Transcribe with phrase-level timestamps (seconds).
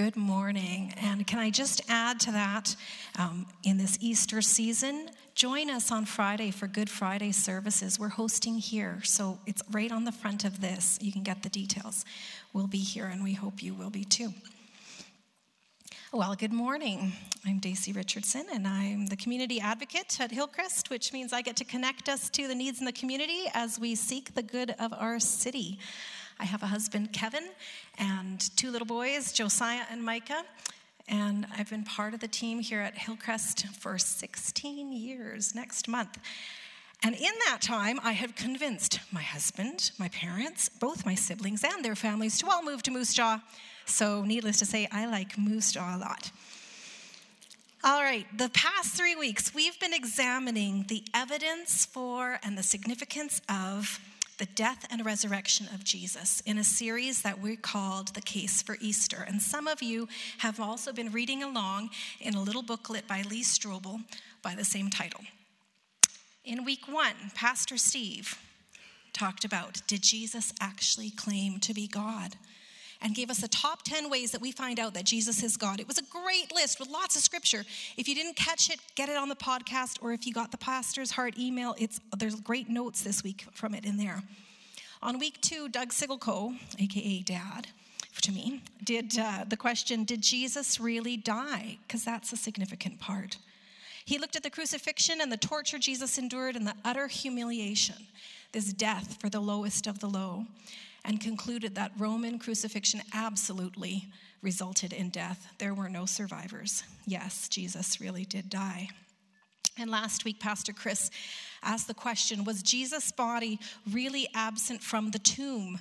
[0.00, 0.94] Good morning.
[0.96, 2.74] And can I just add to that
[3.18, 5.10] um, in this Easter season?
[5.34, 7.98] Join us on Friday for Good Friday services.
[7.98, 10.98] We're hosting here, so it's right on the front of this.
[11.02, 12.06] You can get the details.
[12.54, 14.32] We'll be here, and we hope you will be too.
[16.14, 17.12] Well, good morning.
[17.44, 21.64] I'm Daisy Richardson, and I'm the community advocate at Hillcrest, which means I get to
[21.64, 25.20] connect us to the needs in the community as we seek the good of our
[25.20, 25.78] city.
[26.40, 27.50] I have a husband, Kevin,
[27.98, 30.42] and two little boys, Josiah and Micah.
[31.06, 36.18] And I've been part of the team here at Hillcrest for 16 years next month.
[37.02, 41.84] And in that time, I have convinced my husband, my parents, both my siblings, and
[41.84, 43.40] their families to all move to Moose Jaw.
[43.84, 46.30] So, needless to say, I like Moose Jaw a lot.
[47.84, 53.42] All right, the past three weeks, we've been examining the evidence for and the significance
[53.48, 53.98] of
[54.40, 58.78] the death and resurrection of Jesus in a series that we called The Case for
[58.80, 59.22] Easter.
[59.28, 63.42] And some of you have also been reading along in a little booklet by Lee
[63.42, 64.02] Strobel
[64.40, 65.20] by the same title.
[66.42, 68.38] In week one, Pastor Steve
[69.12, 72.36] talked about did Jesus actually claim to be God?
[73.02, 75.80] And gave us the top 10 ways that we find out that Jesus is God.
[75.80, 77.64] It was a great list with lots of scripture.
[77.96, 80.58] If you didn't catch it, get it on the podcast, or if you got the
[80.58, 84.22] pastor's heart email, it's, there's great notes this week from it in there.
[85.02, 87.68] On week two, Doug Sigelko, aka Dad,
[88.20, 91.78] to me, did uh, the question, Did Jesus really die?
[91.86, 93.38] Because that's a significant part.
[94.04, 98.06] He looked at the crucifixion and the torture Jesus endured and the utter humiliation,
[98.52, 100.46] this death for the lowest of the low
[101.04, 104.08] and concluded that Roman crucifixion absolutely
[104.42, 105.52] resulted in death.
[105.58, 106.82] There were no survivors.
[107.06, 108.88] Yes, Jesus really did die.
[109.78, 111.10] And last week, Pastor Chris
[111.62, 113.58] asked the question Was Jesus' body
[113.90, 115.78] really absent from the tomb?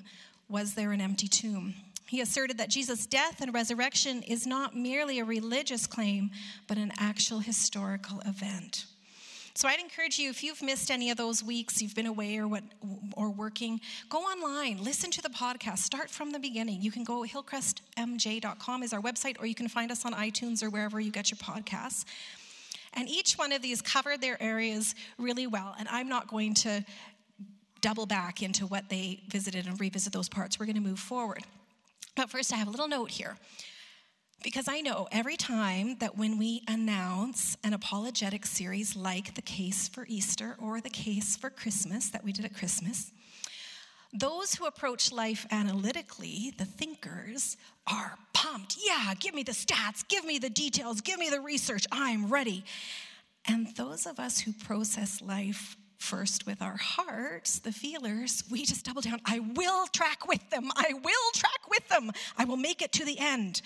[0.48, 1.76] Was there an empty tomb?
[2.08, 6.32] He asserted that Jesus' death and resurrection is not merely a religious claim,
[6.68, 8.86] but an actual historical event.
[9.60, 12.48] So I'd encourage you, if you've missed any of those weeks, you've been away or
[12.48, 12.64] what
[13.18, 16.82] or working, go online, listen to the podcast, start from the beginning.
[16.82, 20.70] You can go hillcrestmj.com is our website, or you can find us on iTunes or
[20.70, 22.06] wherever you get your podcasts.
[22.94, 25.76] And each one of these covered their areas really well.
[25.78, 26.86] And I'm not going to
[27.82, 30.58] double back into what they visited and revisit those parts.
[30.58, 31.44] We're going to move forward.
[32.16, 33.36] But first, I have a little note here.
[34.42, 39.90] Because I know every time that when we announce an apologetic series like the case
[39.90, 43.12] for Easter or the case for Christmas that we did at Christmas,
[44.14, 48.78] those who approach life analytically, the thinkers, are pumped.
[48.84, 52.64] Yeah, give me the stats, give me the details, give me the research, I'm ready.
[53.46, 58.86] And those of us who process life first with our hearts, the feelers, we just
[58.86, 59.20] double down.
[59.26, 60.72] I will track with them.
[60.76, 62.12] I will track with them.
[62.38, 63.62] I will make it to the end.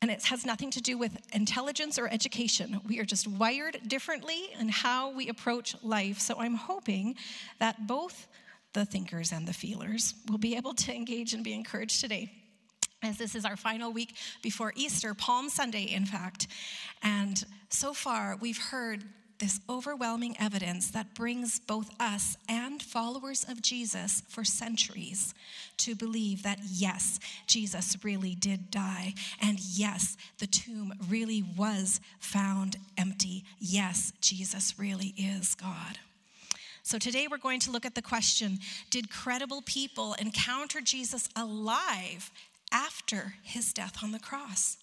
[0.00, 2.80] And it has nothing to do with intelligence or education.
[2.86, 6.20] We are just wired differently in how we approach life.
[6.20, 7.16] So I'm hoping
[7.58, 8.28] that both
[8.74, 12.30] the thinkers and the feelers will be able to engage and be encouraged today.
[13.02, 16.48] As this is our final week before Easter, Palm Sunday, in fact.
[17.02, 19.04] And so far, we've heard
[19.38, 25.34] this overwhelming evidence that brings both us and followers of Jesus for centuries
[25.78, 29.14] to believe that yes, Jesus really did die.
[29.40, 33.44] And yes, the tomb really was found empty.
[33.60, 35.98] Yes, Jesus really is God.
[36.82, 38.58] So today we're going to look at the question
[38.90, 42.30] Did credible people encounter Jesus alive
[42.72, 44.78] after his death on the cross?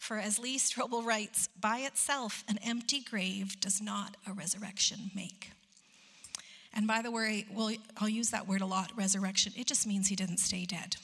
[0.00, 5.52] For as Lee Strobel writes, by itself, an empty grave does not a resurrection make.
[6.72, 7.46] And by the way,
[7.98, 9.52] I'll use that word a lot resurrection.
[9.56, 10.96] It just means he didn't stay dead.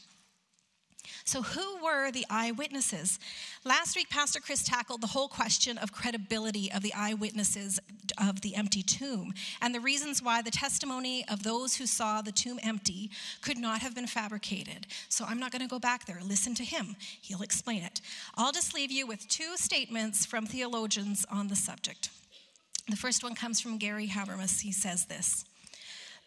[1.27, 3.19] So, who were the eyewitnesses?
[3.65, 7.81] Last week, Pastor Chris tackled the whole question of credibility of the eyewitnesses
[8.17, 12.31] of the empty tomb and the reasons why the testimony of those who saw the
[12.31, 13.11] tomb empty
[13.43, 14.87] could not have been fabricated.
[15.09, 16.21] So, I'm not going to go back there.
[16.23, 18.01] Listen to him, he'll explain it.
[18.37, 22.11] I'll just leave you with two statements from theologians on the subject.
[22.89, 24.61] The first one comes from Gary Habermas.
[24.61, 25.45] He says this.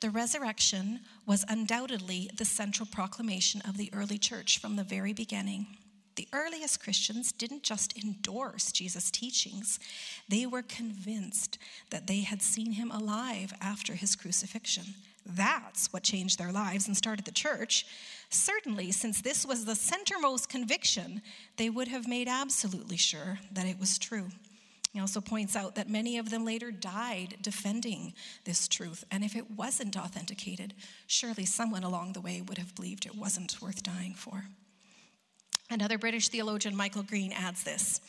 [0.01, 5.67] The resurrection was undoubtedly the central proclamation of the early church from the very beginning.
[6.15, 9.79] The earliest Christians didn't just endorse Jesus' teachings,
[10.27, 11.57] they were convinced
[11.91, 14.95] that they had seen him alive after his crucifixion.
[15.25, 17.85] That's what changed their lives and started the church.
[18.29, 21.21] Certainly, since this was the centermost conviction,
[21.57, 24.29] they would have made absolutely sure that it was true.
[24.93, 28.13] He also points out that many of them later died defending
[28.43, 29.03] this truth.
[29.11, 30.73] And if it wasn't authenticated,
[31.05, 34.45] surely someone along the way would have believed it wasn't worth dying for.
[35.69, 38.01] Another British theologian, Michael Green, adds this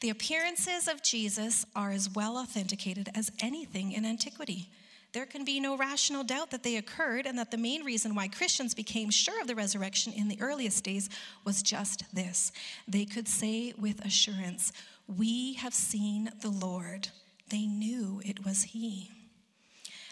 [0.00, 4.70] The appearances of Jesus are as well authenticated as anything in antiquity.
[5.12, 8.28] There can be no rational doubt that they occurred, and that the main reason why
[8.28, 11.08] Christians became sure of the resurrection in the earliest days
[11.44, 12.52] was just this.
[12.86, 14.70] They could say with assurance,
[15.08, 17.08] We have seen the Lord.
[17.48, 19.10] They knew it was He.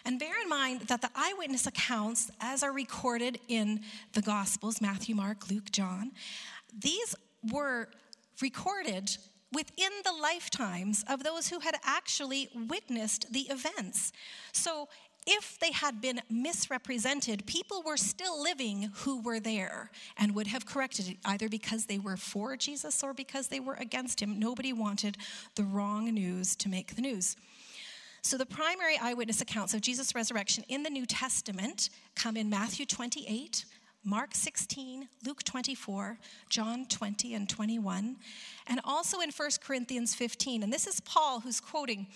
[0.05, 3.81] And bear in mind that the eyewitness accounts, as are recorded in
[4.13, 6.13] the Gospels Matthew, Mark, Luke, John
[6.79, 7.15] these
[7.51, 7.89] were
[8.43, 9.17] recorded
[9.53, 14.13] within the lifetimes of those who had actually witnessed the events.
[14.53, 14.89] So
[15.27, 20.67] if they had been misrepresented, people were still living who were there and would have
[20.67, 24.39] corrected it, either because they were for Jesus or because they were against him.
[24.39, 25.17] Nobody wanted
[25.57, 27.37] the wrong news to make the news.
[28.23, 32.85] So, the primary eyewitness accounts of Jesus' resurrection in the New Testament come in Matthew
[32.87, 33.65] 28,
[34.05, 36.19] Mark 16, Luke 24,
[36.49, 38.17] John 20 and 21,
[38.67, 40.63] and also in 1 Corinthians 15.
[40.63, 42.07] And this is Paul who's quoting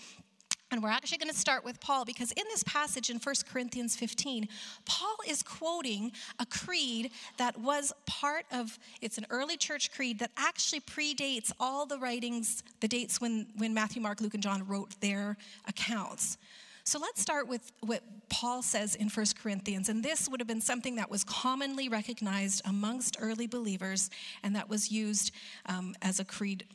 [0.71, 3.95] and we're actually going to start with Paul because in this passage in 1 Corinthians
[3.97, 4.47] 15,
[4.85, 10.31] Paul is quoting a creed that was part of, it's an early church creed that
[10.37, 14.99] actually predates all the writings, the dates when, when Matthew, Mark, Luke, and John wrote
[15.01, 15.37] their
[15.67, 16.37] accounts.
[16.83, 19.89] So let's start with what Paul says in 1 Corinthians.
[19.89, 24.09] And this would have been something that was commonly recognized amongst early believers
[24.41, 25.31] and that was used
[25.67, 26.65] um, as a creed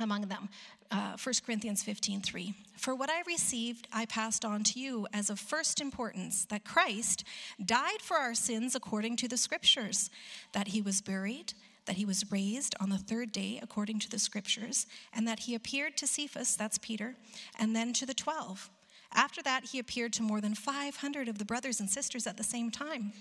[0.00, 0.48] among them.
[0.92, 2.54] Uh, 1 Corinthians 15 3.
[2.76, 7.24] For what I received, I passed on to you as of first importance that Christ
[7.64, 10.10] died for our sins according to the scriptures,
[10.52, 11.54] that he was buried
[11.86, 15.54] that he was raised on the third day according to the scriptures, and that he
[15.54, 17.16] appeared to Cephas, that's Peter,
[17.58, 18.70] and then to the twelve.
[19.14, 22.44] After that, he appeared to more than 500 of the brothers and sisters at the
[22.44, 23.12] same time,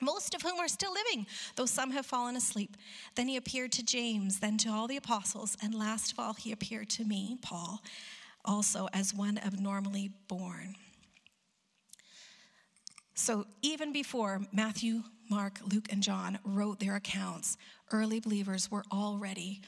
[0.00, 1.26] most of whom are still living,
[1.56, 2.76] though some have fallen asleep.
[3.14, 6.52] Then he appeared to James, then to all the apostles, and last of all, he
[6.52, 7.82] appeared to me, Paul,
[8.44, 10.76] also as one abnormally born.
[13.14, 17.56] So even before Matthew, Mark, Luke, and John wrote their accounts,
[17.90, 19.62] early believers were already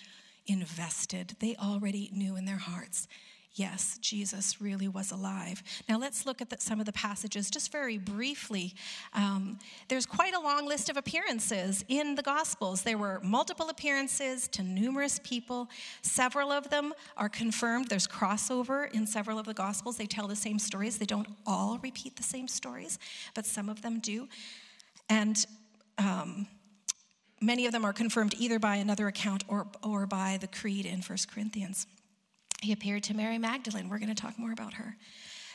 [0.46, 1.34] invested.
[1.40, 3.08] They already knew in their hearts
[3.54, 5.62] yes, Jesus really was alive.
[5.88, 8.74] Now let's look at the, some of the passages just very briefly.
[9.14, 9.58] Um,
[9.88, 12.82] there's quite a long list of appearances in the Gospels.
[12.82, 15.68] There were multiple appearances to numerous people.
[16.02, 17.88] Several of them are confirmed.
[17.88, 19.96] There's crossover in several of the Gospels.
[19.96, 20.98] They tell the same stories.
[20.98, 22.98] They don't all repeat the same stories,
[23.34, 24.28] but some of them do.
[25.08, 25.44] And
[25.98, 26.46] um,
[27.40, 31.02] many of them are confirmed either by another account or, or by the creed in
[31.02, 31.86] First Corinthians.
[32.60, 33.88] He appeared to Mary Magdalene.
[33.88, 34.96] We're going to talk more about her.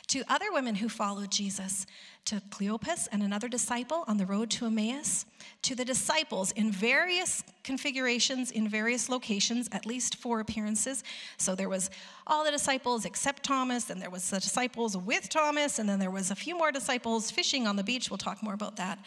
[0.08, 1.86] To other women who followed Jesus,
[2.26, 5.24] to Cleopas and another disciple on the road to Emmaus,
[5.62, 11.04] to the disciples in various configurations, in various locations, at least four appearances.
[11.38, 11.90] So there was
[12.26, 16.10] all the disciples except Thomas, and there was the disciples with Thomas, and then there
[16.10, 18.10] was a few more disciples fishing on the beach.
[18.10, 18.98] We'll talk more about that.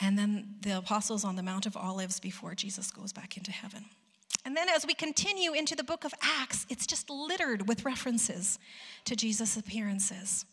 [0.00, 3.84] And then the apostles on the Mount of Olives before Jesus goes back into heaven.
[4.44, 8.58] And then as we continue into the book of Acts, it's just littered with references
[9.06, 10.44] to Jesus' appearances.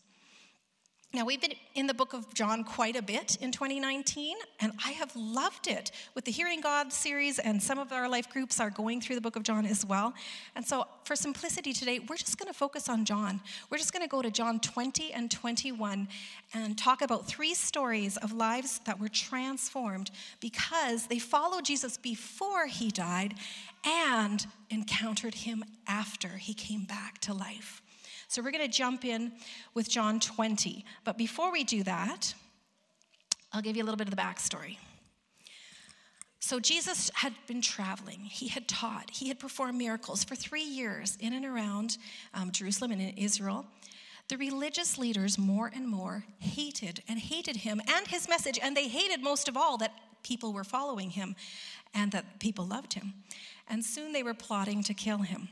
[1.14, 4.92] Now, we've been in the book of John quite a bit in 2019, and I
[4.92, 8.70] have loved it with the Hearing God series, and some of our life groups are
[8.70, 10.14] going through the book of John as well.
[10.56, 13.42] And so, for simplicity today, we're just going to focus on John.
[13.68, 16.08] We're just going to go to John 20 and 21
[16.54, 22.68] and talk about three stories of lives that were transformed because they followed Jesus before
[22.68, 23.34] he died
[23.84, 27.81] and encountered him after he came back to life.
[28.32, 29.30] So we're going to jump in
[29.74, 30.86] with John 20.
[31.04, 32.32] But before we do that,
[33.52, 34.78] I'll give you a little bit of the backstory.
[36.40, 38.20] So, Jesus had been traveling.
[38.20, 39.10] He had taught.
[39.10, 41.98] He had performed miracles for three years in and around
[42.32, 43.66] um, Jerusalem and in Israel.
[44.28, 48.88] The religious leaders more and more hated and hated him and his message, and they
[48.88, 51.36] hated most of all that people were following him
[51.92, 53.12] and that people loved him.
[53.68, 55.50] And soon they were plotting to kill him.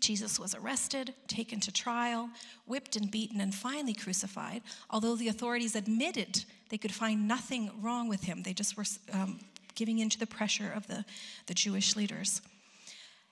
[0.00, 2.28] Jesus was arrested, taken to trial,
[2.66, 4.62] whipped and beaten, and finally crucified.
[4.90, 9.40] Although the authorities admitted they could find nothing wrong with him, they just were um,
[9.74, 11.04] giving in to the pressure of the,
[11.46, 12.42] the Jewish leaders.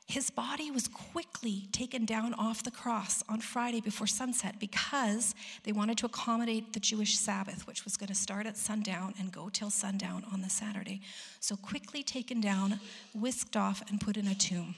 [0.09, 5.35] His body was quickly taken down off the cross on Friday before sunset because
[5.65, 9.33] they wanted to accommodate the Jewish Sabbath, which was going to start at sundown and
[9.33, 11.01] go till sundown on the Saturday.
[11.41, 12.79] So, quickly taken down,
[13.15, 14.77] whisked off, and put in a tomb.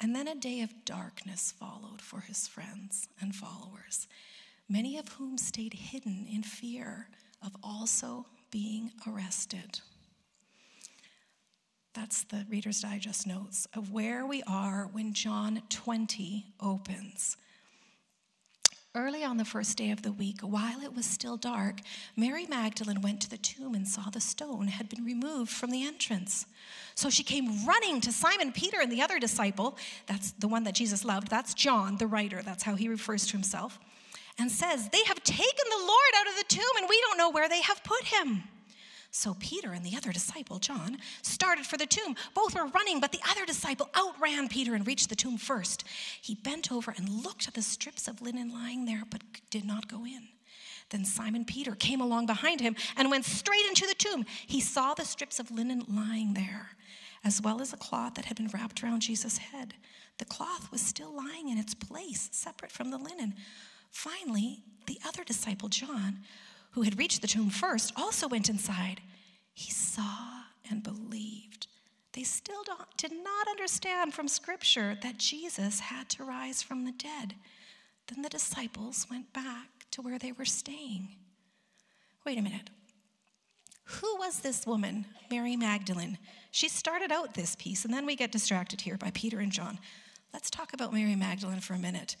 [0.00, 4.06] And then a day of darkness followed for his friends and followers,
[4.68, 7.08] many of whom stayed hidden in fear
[7.44, 9.80] of also being arrested.
[11.94, 17.36] That's the Reader's Digest notes of where we are when John 20 opens.
[18.94, 21.80] Early on the first day of the week, while it was still dark,
[22.16, 25.86] Mary Magdalene went to the tomb and saw the stone had been removed from the
[25.86, 26.46] entrance.
[26.94, 29.76] So she came running to Simon Peter and the other disciple,
[30.06, 33.32] that's the one that Jesus loved, that's John, the writer, that's how he refers to
[33.32, 33.78] himself,
[34.38, 37.30] and says, They have taken the Lord out of the tomb and we don't know
[37.30, 38.44] where they have put him.
[39.10, 42.14] So Peter and the other disciple, John, started for the tomb.
[42.34, 45.84] Both were running, but the other disciple outran Peter and reached the tomb first.
[46.20, 49.88] He bent over and looked at the strips of linen lying there, but did not
[49.88, 50.28] go in.
[50.90, 54.24] Then Simon Peter came along behind him and went straight into the tomb.
[54.46, 56.70] He saw the strips of linen lying there,
[57.24, 59.74] as well as a cloth that had been wrapped around Jesus' head.
[60.18, 63.34] The cloth was still lying in its place, separate from the linen.
[63.90, 66.20] Finally, the other disciple, John,
[66.70, 69.00] who had reached the tomb first, also went inside.
[69.52, 71.66] He saw and believed.
[72.12, 72.64] They still
[72.96, 77.34] did not understand from Scripture that Jesus had to rise from the dead.
[78.08, 81.08] Then the disciples went back to where they were staying.
[82.24, 82.70] Wait a minute.
[83.84, 86.18] Who was this woman, Mary Magdalene?
[86.50, 89.78] She started out this piece, and then we get distracted here by Peter and John.
[90.32, 92.16] Let's talk about Mary Magdalene for a minute.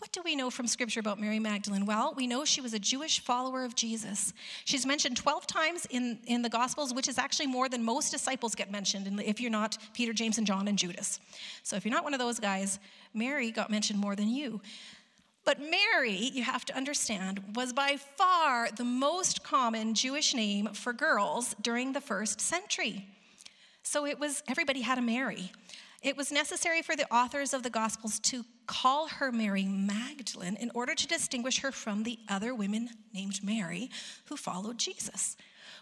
[0.00, 1.84] What do we know from scripture about Mary Magdalene?
[1.84, 4.32] Well, we know she was a Jewish follower of Jesus.
[4.64, 8.54] She's mentioned 12 times in, in the Gospels, which is actually more than most disciples
[8.54, 11.20] get mentioned, if you're not Peter, James, and John, and Judas.
[11.64, 12.78] So if you're not one of those guys,
[13.12, 14.62] Mary got mentioned more than you.
[15.44, 20.94] But Mary, you have to understand, was by far the most common Jewish name for
[20.94, 23.06] girls during the first century.
[23.82, 25.52] So it was, everybody had a Mary.
[26.02, 30.70] It was necessary for the authors of the Gospels to call her Mary Magdalene in
[30.74, 33.90] order to distinguish her from the other women named Mary
[34.26, 35.36] who followed Jesus.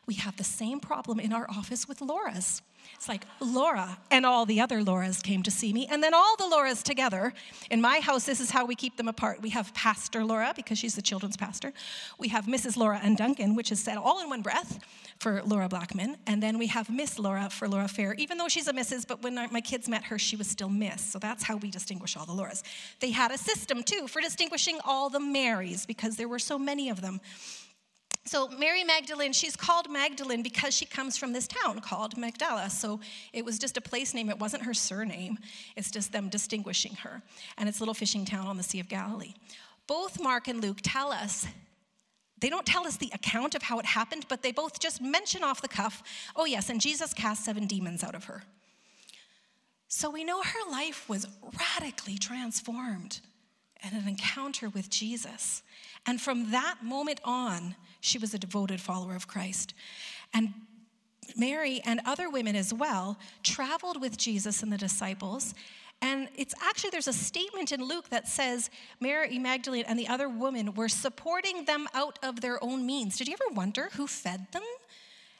[0.06, 2.62] We have the same problem in our office with Laura's.
[2.94, 6.36] It's like Laura and all the other Lauras came to see me, and then all
[6.36, 7.32] the Lauras together.
[7.70, 9.40] In my house, this is how we keep them apart.
[9.40, 11.72] We have Pastor Laura because she's the children's pastor.
[12.18, 12.76] We have Mrs.
[12.76, 14.80] Laura and Duncan, which is said all in one breath
[15.20, 16.16] for Laura Blackman.
[16.26, 19.22] And then we have Miss Laura for Laura Fair, even though she's a Mrs., but
[19.22, 21.00] when my kids met her, she was still Miss.
[21.02, 22.62] So that's how we distinguish all the Lauras.
[23.00, 26.88] They had a system too for distinguishing all the Marys because there were so many
[26.88, 27.20] of them.
[28.28, 32.68] So, Mary Magdalene, she's called Magdalene because she comes from this town called Magdala.
[32.68, 33.00] So,
[33.32, 34.28] it was just a place name.
[34.28, 35.38] It wasn't her surname,
[35.76, 37.22] it's just them distinguishing her.
[37.56, 39.32] And it's a little fishing town on the Sea of Galilee.
[39.86, 41.46] Both Mark and Luke tell us,
[42.38, 45.42] they don't tell us the account of how it happened, but they both just mention
[45.42, 46.02] off the cuff,
[46.36, 48.42] oh, yes, and Jesus cast seven demons out of her.
[49.88, 51.26] So, we know her life was
[51.58, 53.20] radically transformed
[53.82, 55.62] and an encounter with Jesus.
[56.08, 59.74] And from that moment on, she was a devoted follower of Christ.
[60.32, 60.54] And
[61.36, 65.52] Mary and other women as well traveled with Jesus and the disciples.
[66.00, 70.30] And it's actually, there's a statement in Luke that says Mary Magdalene and the other
[70.30, 73.18] women were supporting them out of their own means.
[73.18, 74.62] Did you ever wonder who fed them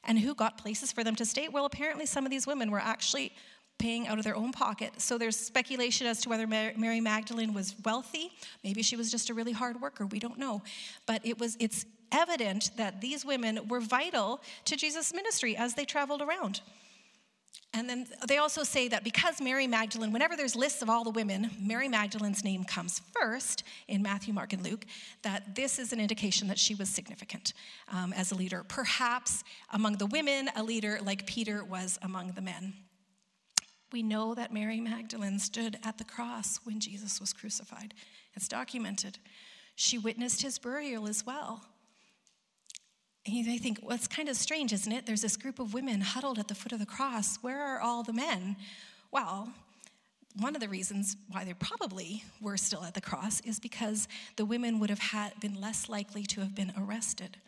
[0.05, 1.49] and who got places for them to stay?
[1.49, 3.33] Well, apparently, some of these women were actually
[3.79, 5.01] paying out of their own pocket.
[5.01, 8.33] So there's speculation as to whether Mary Magdalene was wealthy.
[8.65, 10.07] Maybe she was just a really hard worker.
[10.07, 10.63] We don't know.
[11.07, 15.85] But it was it's evident that these women were vital to Jesus' ministry as they
[15.85, 16.61] traveled around.
[17.75, 21.11] And then they also say that because Mary Magdalene, whenever there's lists of all the
[21.11, 24.87] women, Mary Magdalene's name comes first in Matthew, Mark, and Luke,
[25.23, 27.53] that this is an indication that she was significant
[27.93, 28.65] um, as a leader.
[28.69, 32.73] Perhaps among the women, a leader like Peter was among the men.
[33.93, 37.95] We know that Mary Magdalene stood at the cross when Jesus was crucified.
[38.35, 39.19] It's documented.
[39.75, 41.65] She witnessed his burial as well.
[43.25, 45.07] And you may think, well, it's kind of strange, isn't it?
[45.07, 47.37] There's this group of women huddled at the foot of the cross.
[47.43, 48.57] Where are all the men?
[49.11, 49.53] Well,
[50.39, 54.45] one of the reasons why they probably were still at the cross is because the
[54.45, 57.39] women would have had been less likely to have been arrested.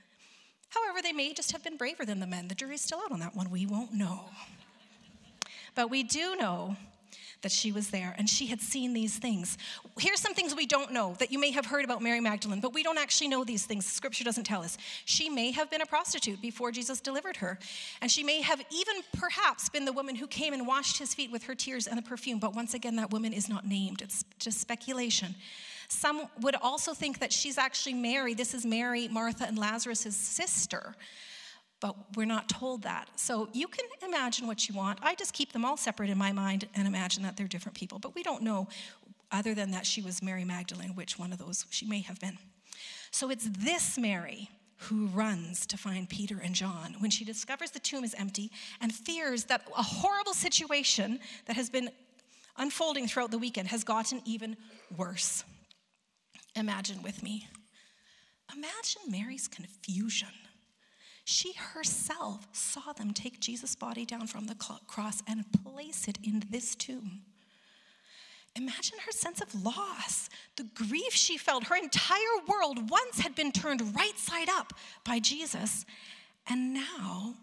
[0.71, 2.49] However, they may just have been braver than the men.
[2.49, 3.51] The jury's still out on that one.
[3.51, 4.31] We won't know.
[5.75, 6.77] But we do know
[7.43, 9.57] that she was there and she had seen these things.
[9.99, 12.75] Here's some things we don't know that you may have heard about Mary Magdalene, but
[12.75, 13.87] we don't actually know these things.
[13.87, 14.77] Scripture doesn't tell us.
[15.05, 17.59] She may have been a prostitute before Jesus delivered her,
[18.01, 21.31] and she may have even perhaps been the woman who came and washed his feet
[21.31, 22.39] with her tears and the perfume.
[22.39, 25.35] But once again, that woman is not named, it's just speculation.
[25.89, 28.33] Some would also think that she's actually Mary.
[28.33, 30.95] This is Mary, Martha, and Lazarus' sister
[31.81, 33.09] but we're not told that.
[33.17, 34.99] So you can imagine what you want.
[35.03, 37.99] I just keep them all separate in my mind and imagine that they're different people,
[37.99, 38.69] but we don't know,
[39.33, 42.39] other than that she was Mary Magdalene, which one of those she may have been.
[43.11, 44.51] So it's this Mary
[44.85, 48.93] who runs to find Peter and John when she discovers the tomb is empty and
[48.93, 51.91] fears that a horrible situation that has been
[52.57, 54.57] unfolding throughout the weekend has gotten even
[54.97, 55.45] worse.
[56.57, 57.47] Imagine with me.
[58.55, 60.29] Imagine Mary's confusion.
[61.31, 64.57] She herself saw them take Jesus' body down from the
[64.89, 67.23] cross and place it in this tomb.
[68.57, 71.69] Imagine her sense of loss, the grief she felt.
[71.69, 72.19] Her entire
[72.49, 74.73] world once had been turned right side up
[75.05, 75.87] by Jesus,
[76.49, 77.35] and now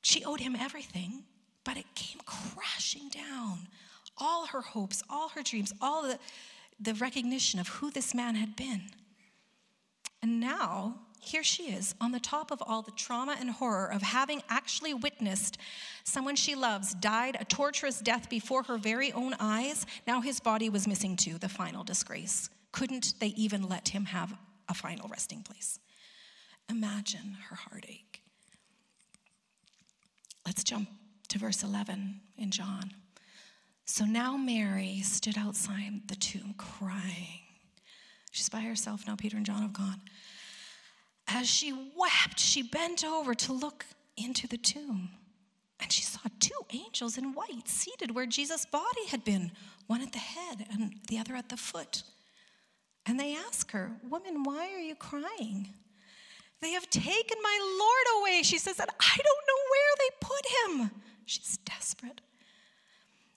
[0.00, 1.24] she owed him everything,
[1.64, 3.68] but it came crashing down.
[4.16, 6.18] All her hopes, all her dreams, all the,
[6.80, 8.84] the recognition of who this man had been.
[10.22, 14.02] And now here she is on the top of all the trauma and horror of
[14.02, 15.58] having actually witnessed
[16.04, 19.86] someone she loves died a torturous death before her very own eyes.
[20.06, 22.48] Now his body was missing too, the final disgrace.
[22.72, 24.34] Couldn't they even let him have
[24.68, 25.78] a final resting place?
[26.68, 28.22] Imagine her heartache.
[30.44, 30.88] Let's jump
[31.28, 32.92] to verse 11 in John.
[33.84, 37.40] So now Mary stood outside the tomb crying.
[38.32, 40.02] She's by herself now, Peter and John have gone.
[41.28, 45.10] As she wept, she bent over to look into the tomb.
[45.80, 49.52] And she saw two angels in white seated where Jesus' body had been,
[49.86, 52.02] one at the head and the other at the foot.
[53.04, 55.68] And they ask her, Woman, why are you crying?
[56.60, 60.90] They have taken my Lord away, she says, and I don't know where they put
[60.90, 61.02] him.
[61.26, 62.22] She's desperate.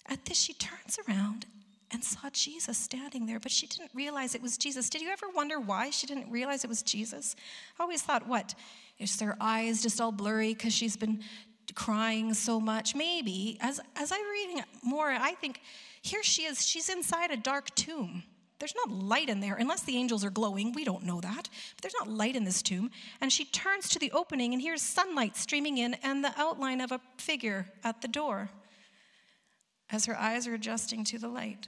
[0.05, 1.45] At this, she turns around
[1.91, 4.89] and saw Jesus standing there, but she didn't realize it was Jesus.
[4.89, 7.35] Did you ever wonder why she didn't realize it was Jesus?
[7.79, 8.55] I always thought, what?
[8.99, 11.23] Is their eyes just all blurry because she's been
[11.73, 12.95] crying so much?
[12.95, 13.57] Maybe.
[13.61, 15.61] As, as I'm reading more, I think
[16.01, 16.65] here she is.
[16.65, 18.23] She's inside a dark tomb.
[18.59, 20.73] There's not light in there, unless the angels are glowing.
[20.73, 21.49] We don't know that.
[21.75, 22.91] But there's not light in this tomb.
[23.21, 26.91] And she turns to the opening, and here's sunlight streaming in and the outline of
[26.91, 28.49] a figure at the door
[29.89, 31.67] as her eyes are adjusting to the light.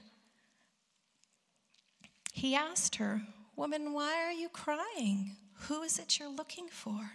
[2.32, 3.22] He asked her,
[3.56, 5.36] Woman, why are you crying?
[5.68, 7.12] Who is it you're looking for?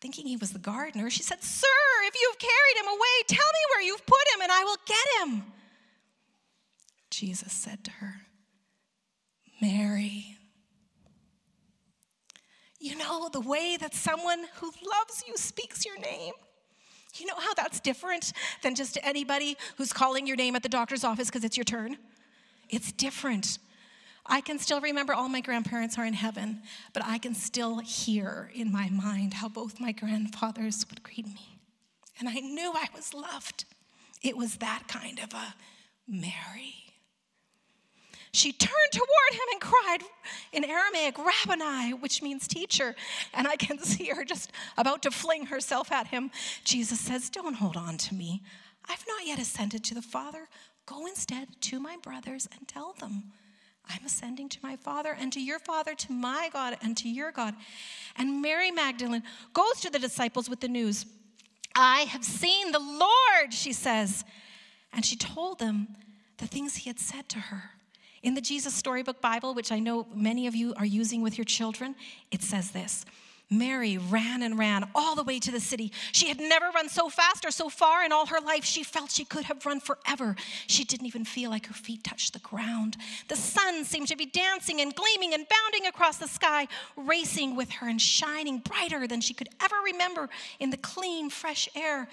[0.00, 1.66] Thinking he was the gardener, she said, Sir,
[2.04, 5.28] if you've carried him away, tell me where you've put him and I will get
[5.28, 5.44] him.
[7.10, 8.22] Jesus said to her,
[9.60, 10.36] Mary.
[12.80, 16.34] You know, the way that someone who loves you speaks your name.
[17.16, 21.02] You know how that's different than just anybody who's calling your name at the doctor's
[21.02, 21.96] office because it's your turn?
[22.68, 23.58] It's different.
[24.28, 26.62] I can still remember all my grandparents are in heaven,
[26.92, 31.60] but I can still hear in my mind how both my grandfathers would greet me.
[32.18, 33.64] And I knew I was loved.
[34.22, 35.54] It was that kind of a
[36.06, 36.74] Mary.
[38.32, 39.98] She turned toward him and cried
[40.52, 42.94] in Aramaic, Rabboni, which means teacher.
[43.32, 46.30] And I can see her just about to fling herself at him.
[46.64, 48.42] Jesus says, Don't hold on to me.
[48.88, 50.48] I've not yet ascended to the Father.
[50.86, 53.32] Go instead to my brothers and tell them
[53.88, 57.32] I'm ascending to my Father and to your Father, to my God and to your
[57.32, 57.54] God.
[58.16, 59.22] And Mary Magdalene
[59.52, 61.06] goes to the disciples with the news
[61.74, 64.24] I have seen the Lord, she says.
[64.92, 65.88] And she told them
[66.38, 67.70] the things he had said to her.
[68.22, 71.44] In the Jesus Storybook Bible, which I know many of you are using with your
[71.44, 71.94] children,
[72.32, 73.04] it says this
[73.50, 75.90] Mary ran and ran all the way to the city.
[76.12, 78.64] She had never run so fast or so far in all her life.
[78.64, 80.36] She felt she could have run forever.
[80.66, 82.96] She didn't even feel like her feet touched the ground.
[83.28, 87.70] The sun seemed to be dancing and gleaming and bounding across the sky, racing with
[87.70, 90.28] her and shining brighter than she could ever remember
[90.60, 92.08] in the clean, fresh air.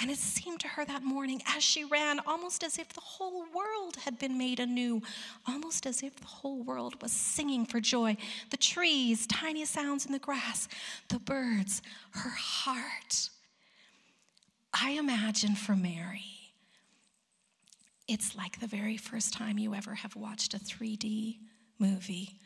[0.00, 3.44] And it seemed to her that morning as she ran almost as if the whole
[3.52, 5.02] world had been made anew,
[5.46, 8.16] almost as if the whole world was singing for joy.
[8.50, 10.68] The trees, tiny sounds in the grass,
[11.08, 11.82] the birds,
[12.12, 13.30] her heart.
[14.72, 16.52] I imagine for Mary,
[18.06, 21.38] it's like the very first time you ever have watched a 3D
[21.80, 22.38] movie.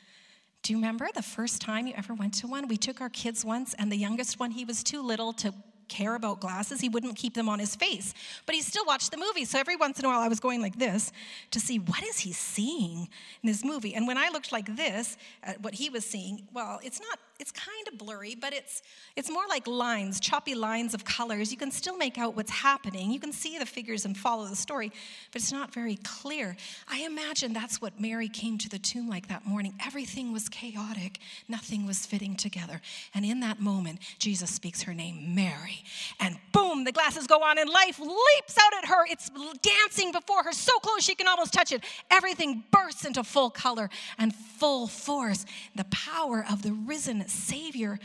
[0.62, 2.66] Do you remember the first time you ever went to one?
[2.66, 5.52] We took our kids once, and the youngest one, he was too little to
[5.92, 6.80] care about glasses.
[6.80, 8.14] He wouldn't keep them on his face,
[8.46, 9.44] but he still watched the movie.
[9.44, 11.12] So every once in a while, I was going like this
[11.50, 13.08] to see what is he seeing
[13.42, 13.94] in this movie.
[13.94, 17.50] And when I looked like this at what he was seeing, well, it's not it's
[17.50, 18.82] kind of blurry, but it's
[19.16, 21.50] it's more like lines, choppy lines of colors.
[21.50, 23.10] You can still make out what's happening.
[23.10, 24.92] You can see the figures and follow the story,
[25.32, 26.56] but it's not very clear.
[26.88, 29.74] I imagine that's what Mary came to the tomb like that morning.
[29.84, 32.80] Everything was chaotic, nothing was fitting together.
[33.12, 35.82] And in that moment, Jesus speaks her name, Mary.
[36.20, 39.04] And boom, the glasses go on and life leaps out at her.
[39.10, 41.82] It's dancing before her so close she can almost touch it.
[42.08, 45.44] Everything bursts into full color and full force.
[45.74, 47.98] The power of the risen Savior,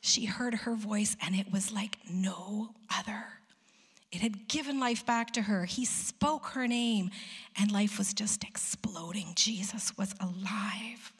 [0.00, 3.24] she heard her voice and it was like no other.
[4.10, 5.64] It had given life back to her.
[5.64, 7.10] He spoke her name
[7.58, 9.32] and life was just exploding.
[9.34, 11.12] Jesus was alive.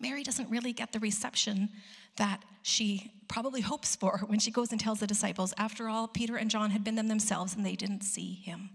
[0.00, 1.68] Mary doesn't really get the reception
[2.16, 5.52] that she probably hopes for when she goes and tells the disciples.
[5.58, 8.70] After all, Peter and John had been them themselves and they didn't see him.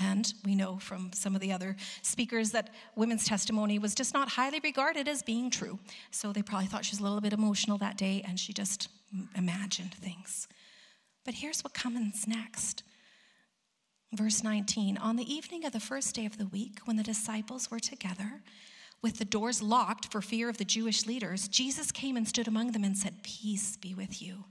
[0.00, 4.28] And we know from some of the other speakers that women's testimony was just not
[4.28, 5.78] highly regarded as being true.
[6.10, 8.88] So they probably thought she was a little bit emotional that day and she just
[9.36, 10.48] imagined things.
[11.24, 12.82] But here's what comes next.
[14.12, 17.70] Verse 19 On the evening of the first day of the week, when the disciples
[17.70, 18.42] were together,
[19.02, 22.72] with the doors locked for fear of the Jewish leaders, Jesus came and stood among
[22.72, 24.44] them and said, Peace be with you.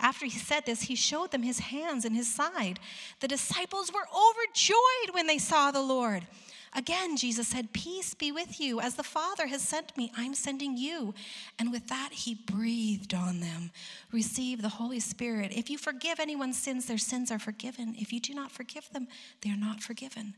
[0.00, 2.80] After he said this, he showed them his hands and his side.
[3.20, 6.26] The disciples were overjoyed when they saw the Lord.
[6.72, 8.80] Again, Jesus said, Peace be with you.
[8.80, 11.14] As the Father has sent me, I'm sending you.
[11.58, 13.72] And with that, he breathed on them.
[14.12, 15.52] Receive the Holy Spirit.
[15.52, 17.96] If you forgive anyone's sins, their sins are forgiven.
[17.98, 19.08] If you do not forgive them,
[19.42, 20.34] they are not forgiven.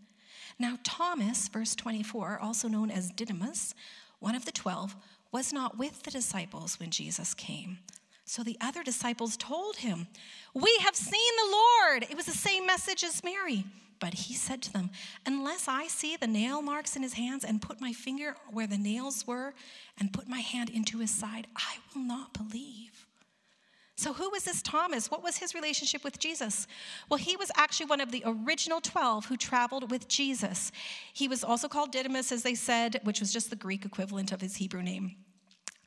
[0.58, 3.74] Now, Thomas, verse 24, also known as Didymus,
[4.18, 4.96] one of the twelve,
[5.32, 7.78] was not with the disciples when Jesus came.
[8.32, 10.06] So the other disciples told him,
[10.54, 12.06] We have seen the Lord.
[12.08, 13.66] It was the same message as Mary.
[14.00, 14.88] But he said to them,
[15.26, 18.78] Unless I see the nail marks in his hands and put my finger where the
[18.78, 19.52] nails were
[20.00, 23.06] and put my hand into his side, I will not believe.
[23.96, 25.10] So, who was this Thomas?
[25.10, 26.66] What was his relationship with Jesus?
[27.10, 30.72] Well, he was actually one of the original 12 who traveled with Jesus.
[31.12, 34.40] He was also called Didymus, as they said, which was just the Greek equivalent of
[34.40, 35.16] his Hebrew name.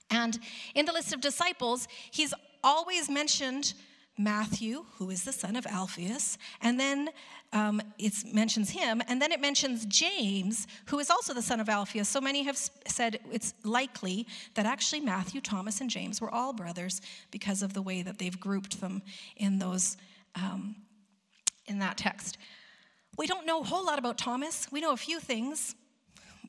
[0.09, 0.39] And
[0.73, 3.73] in the list of disciples, he's always mentioned
[4.17, 7.09] Matthew, who is the son of Alphaeus, and then
[7.51, 11.67] um, it mentions him, and then it mentions James, who is also the son of
[11.67, 12.07] Alphaeus.
[12.07, 17.01] So many have said it's likely that actually Matthew, Thomas, and James were all brothers
[17.29, 19.01] because of the way that they've grouped them
[19.35, 19.97] in those
[20.35, 20.75] um,
[21.65, 22.37] in that text.
[23.17, 24.67] We don't know a whole lot about Thomas.
[24.71, 25.75] We know a few things.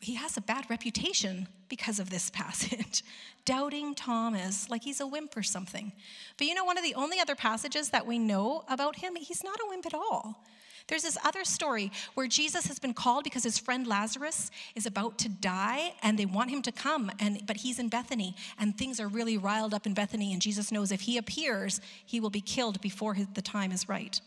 [0.00, 3.02] He has a bad reputation because of this passage.
[3.44, 5.92] Doubting Thomas, like he's a wimp or something.
[6.36, 9.44] But you know, one of the only other passages that we know about him, he's
[9.44, 10.42] not a wimp at all.
[10.88, 15.18] There's this other story where Jesus has been called because his friend Lazarus is about
[15.18, 19.00] to die and they want him to come and but he's in Bethany and things
[19.00, 22.40] are really riled up in Bethany and Jesus knows if he appears he will be
[22.40, 24.20] killed before his, the time is right.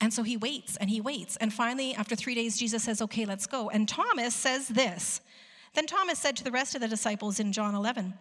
[0.00, 3.24] And so he waits and he waits and finally after 3 days Jesus says okay
[3.24, 5.20] let's go and Thomas says this.
[5.74, 8.14] Then Thomas said to the rest of the disciples in John 11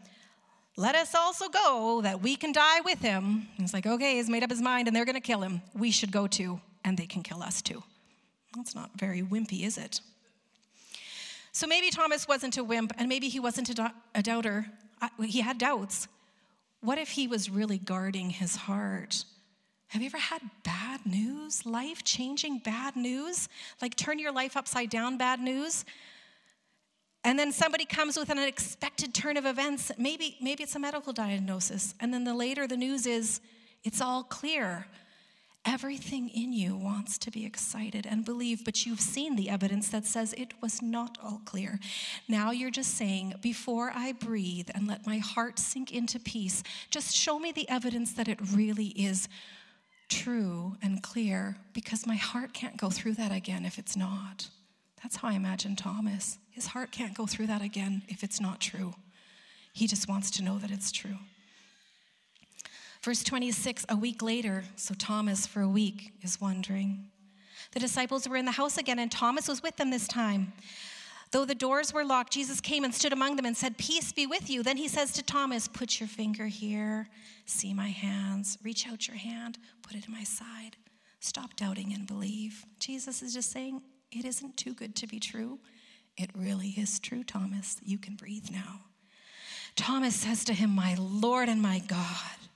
[0.80, 3.48] let us also go that we can die with him.
[3.58, 5.63] He's like, okay, he's made up his mind and they're going to kill him.
[5.74, 7.82] We should go too and they can kill us too.
[8.56, 10.02] That's not very wimpy, is it?
[11.52, 14.68] So maybe Thomas wasn't a wimp, and maybe he wasn't a, do- a doubter.
[15.24, 16.08] he had doubts.
[16.82, 19.26] What if he was really guarding his heart?
[19.89, 23.47] Have you ever had bad news, life changing bad news?
[23.82, 25.86] Like turn your life upside down bad news?
[27.23, 29.91] And then somebody comes with an unexpected turn of events.
[29.97, 31.93] Maybe, maybe it's a medical diagnosis.
[32.00, 33.41] And then the later the news is,
[33.84, 34.88] it's all clear.
[35.65, 40.06] Everything in you wants to be excited and believe, but you've seen the evidence that
[40.06, 41.80] says it was not all clear.
[42.30, 47.13] Now you're just saying, before I breathe and let my heart sink into peace, just
[47.13, 49.28] show me the evidence that it really is
[50.10, 54.48] true and clear, because my heart can't go through that again if it's not.
[55.04, 56.39] That's how I imagine Thomas.
[56.50, 58.96] His heart can't go through that again if it's not true.
[59.74, 61.17] He just wants to know that it's true.
[63.04, 67.10] Verse 26, a week later, so Thomas for a week is wondering.
[67.74, 70.54] The disciples were in the house again, and Thomas was with them this time.
[71.32, 74.26] Though the doors were locked, Jesus came and stood among them and said, Peace be
[74.26, 74.63] with you.
[74.63, 77.10] Then he says to Thomas, Put your finger here,
[77.46, 80.78] see my hands, reach out your hand, put it in my side.
[81.20, 82.66] Stop doubting and believe.
[82.80, 85.60] Jesus is just saying, It isn't too good to be true.
[86.16, 87.78] It really is true, Thomas.
[87.84, 88.82] You can breathe now.
[89.76, 92.47] Thomas says to him, My Lord and my God.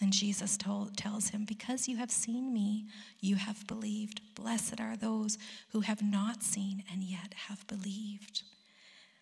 [0.00, 2.86] And Jesus told, tells him, Because you have seen me,
[3.20, 4.20] you have believed.
[4.34, 5.38] Blessed are those
[5.70, 8.42] who have not seen and yet have believed.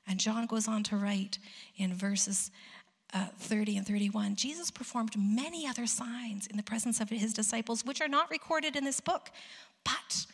[0.06, 1.38] And John goes on to write
[1.76, 2.50] in verses
[3.12, 7.84] uh, 30 and 31 Jesus performed many other signs in the presence of his disciples,
[7.84, 9.30] which are not recorded in this book.
[9.84, 10.26] But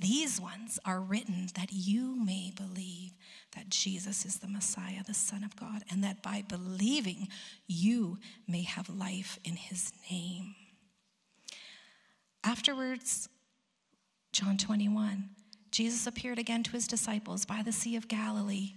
[0.00, 3.12] these ones are written that you may believe
[3.56, 7.28] that Jesus is the Messiah, the Son of God, and that by believing
[7.66, 10.54] you may have life in his name.
[12.44, 13.28] Afterwards,
[14.32, 15.30] John 21,
[15.70, 18.74] Jesus appeared again to his disciples by the Sea of Galilee.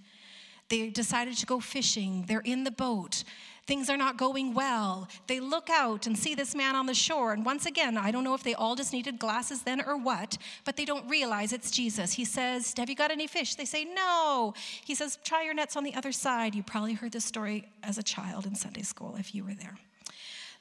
[0.70, 2.26] They decided to go fishing.
[2.28, 3.24] They're in the boat.
[3.72, 5.08] Things are not going well.
[5.28, 7.32] They look out and see this man on the shore.
[7.32, 10.38] And once again, I don't know if they all just needed glasses then or what,
[10.66, 12.12] but they don't realize it's Jesus.
[12.12, 13.56] He says, Have you got any fish?
[13.56, 14.54] They say, No.
[14.84, 16.54] He says, Try your nets on the other side.
[16.54, 19.78] You probably heard this story as a child in Sunday school if you were there.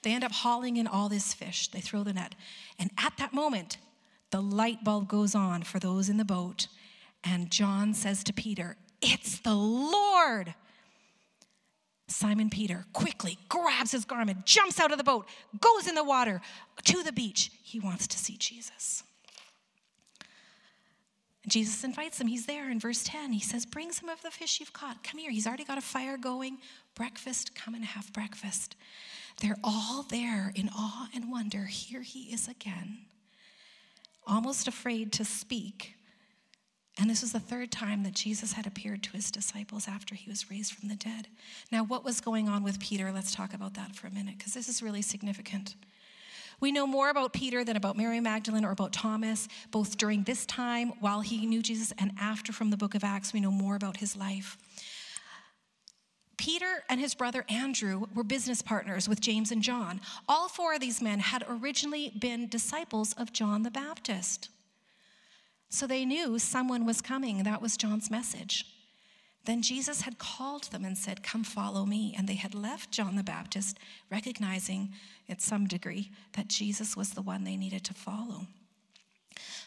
[0.03, 1.67] They end up hauling in all this fish.
[1.67, 2.37] They throw the net.
[2.79, 3.79] And at that moment,
[4.31, 6.69] the light bulb goes on for those in the boat.
[7.25, 10.55] And John says to Peter, It's the Lord.
[12.11, 15.27] Simon Peter quickly grabs his garment, jumps out of the boat,
[15.61, 16.41] goes in the water
[16.85, 17.51] to the beach.
[17.63, 19.05] He wants to see Jesus.
[21.49, 22.27] Jesus invites him.
[22.27, 23.33] He's there in verse 10.
[23.33, 25.03] He says, Bring some of the fish you've caught.
[25.03, 25.31] Come here.
[25.31, 26.59] He's already got a fire going.
[26.95, 28.77] Breakfast, come and have breakfast.
[29.41, 31.65] They're all there in awe and wonder.
[31.65, 33.07] Here he is again,
[34.27, 35.95] almost afraid to speak.
[36.99, 40.29] And this was the third time that Jesus had appeared to his disciples after he
[40.29, 41.29] was raised from the dead.
[41.73, 43.11] Now, what was going on with Peter?
[43.13, 45.77] Let's talk about that for a minute, because this is really significant.
[46.61, 50.45] We know more about Peter than about Mary Magdalene or about Thomas, both during this
[50.45, 53.33] time while he knew Jesus and after from the book of Acts.
[53.33, 54.59] We know more about his life.
[56.37, 60.01] Peter and his brother Andrew were business partners with James and John.
[60.29, 64.51] All four of these men had originally been disciples of John the Baptist.
[65.71, 67.45] So they knew someone was coming.
[67.45, 68.67] That was John's message.
[69.45, 72.15] Then Jesus had called them and said, Come follow me.
[72.19, 73.79] And they had left John the Baptist,
[74.11, 74.93] recognizing
[75.29, 78.49] at some degree that Jesus was the one they needed to follow.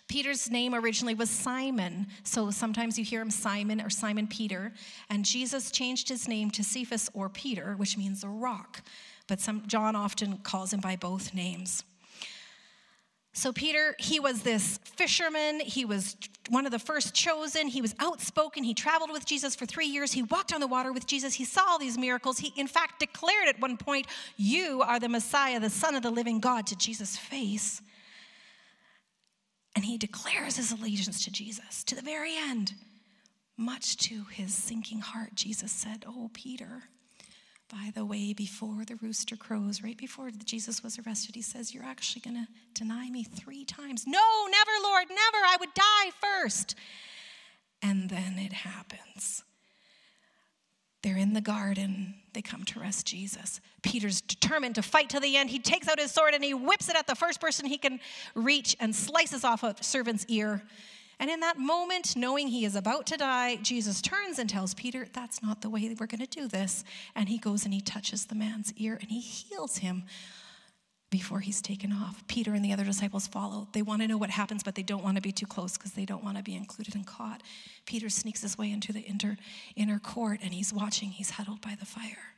[0.07, 4.73] Peter's name originally was Simon, so sometimes you hear him Simon or Simon Peter,
[5.09, 8.83] and Jesus changed his name to Cephas or Peter, which means a rock,
[9.27, 11.83] but some, John often calls him by both names.
[13.43, 15.60] So, Peter, he was this fisherman.
[15.60, 16.15] He was
[16.47, 17.67] one of the first chosen.
[17.67, 18.63] He was outspoken.
[18.63, 20.13] He traveled with Jesus for three years.
[20.13, 21.34] He walked on the water with Jesus.
[21.34, 22.38] He saw all these miracles.
[22.38, 26.10] He, in fact, declared at one point, You are the Messiah, the Son of the
[26.10, 27.82] living God, to Jesus' face.
[29.75, 32.75] And he declares his allegiance to Jesus to the very end.
[33.58, 36.84] Much to his sinking heart, Jesus said, Oh, Peter,
[37.73, 41.83] by the way, before the rooster crows, right before Jesus was arrested, he says, You're
[41.83, 44.05] actually going to deny me three times.
[44.05, 45.43] No, never, Lord, never.
[45.43, 46.75] I would die first.
[47.81, 49.43] And then it happens.
[51.01, 52.13] They're in the garden.
[52.33, 53.59] They come to arrest Jesus.
[53.81, 55.49] Peter's determined to fight to the end.
[55.49, 57.99] He takes out his sword and he whips it at the first person he can
[58.36, 60.62] reach and slices off a servant's ear.
[61.19, 65.08] And in that moment, knowing he is about to die, Jesus turns and tells Peter,
[65.13, 66.84] That's not the way we're going to do this.
[67.15, 70.04] And he goes and he touches the man's ear and he heals him
[71.10, 72.23] before he's taken off.
[72.28, 73.67] Peter and the other disciples follow.
[73.71, 75.93] They want to know what happens, but they don't want to be too close because
[75.93, 77.43] they don't want to be included and caught.
[77.86, 79.38] Peter sneaks his way into the inner,
[79.76, 81.10] inner court and he's watching.
[81.10, 82.33] He's huddled by the fire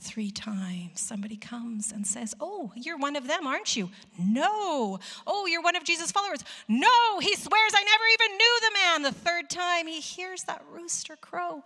[0.00, 1.00] three times.
[1.00, 3.90] Somebody comes and says, Oh, you're one of them, aren't you?
[4.18, 4.98] No.
[5.26, 6.44] Oh, you're one of Jesus' followers.
[6.68, 7.18] No.
[7.20, 9.02] He swears, I never even knew the man.
[9.02, 11.62] The third time, he hears that rooster crow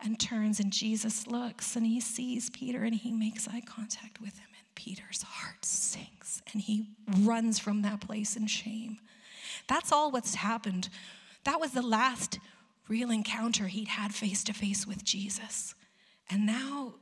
[0.00, 4.38] and turns, and Jesus looks and he sees Peter and he makes eye contact with
[4.38, 4.48] him.
[4.56, 6.88] And Peter's heart sinks and he
[7.20, 8.98] runs from that place in shame.
[9.66, 10.88] That's all what's happened.
[11.44, 12.38] That was the last
[12.88, 15.74] real encounter he'd had face to face with Jesus.
[16.30, 16.94] And now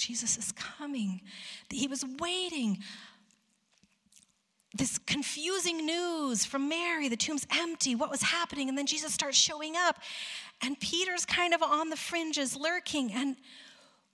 [0.00, 1.20] Jesus is coming.
[1.70, 2.78] He was waiting.
[4.74, 8.68] This confusing news from Mary, the tomb's empty, what was happening?
[8.68, 9.96] And then Jesus starts showing up,
[10.62, 13.12] and Peter's kind of on the fringes, lurking.
[13.12, 13.36] And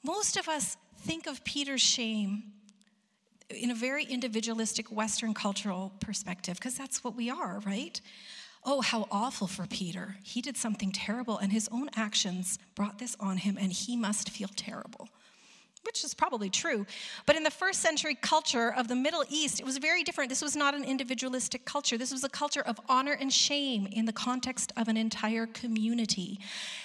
[0.03, 2.43] most of us think of Peter's shame
[3.51, 8.01] in a very individualistic Western cultural perspective, because that's what we are, right?
[8.65, 10.17] Oh, how awful for Peter.
[10.25, 14.31] He did something terrible, and his own actions brought this on him, and he must
[14.31, 15.09] feel terrible
[15.87, 16.85] which is probably true.
[17.25, 20.29] But in the first century culture of the Middle East, it was very different.
[20.29, 21.97] This was not an individualistic culture.
[21.97, 26.39] This was a culture of honor and shame in the context of an entire community.